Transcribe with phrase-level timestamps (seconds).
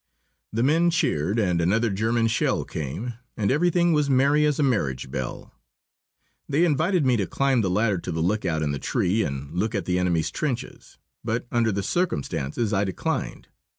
[0.51, 5.11] The men cheered, and another German shell came, and everything was merry as a marriage
[5.11, 5.53] bell.
[6.49, 9.75] They invited me to climb the ladder to the lookout in the tree and look
[9.75, 10.97] at the enemy's trenches.
[11.23, 13.49] But under the circumstances I declined.